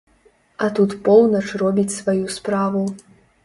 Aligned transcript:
А 0.65 0.69
тут 0.79 0.95
поўнач 1.11 1.43
робіць 1.65 1.95
сваю 1.99 2.25
справу. 2.41 2.87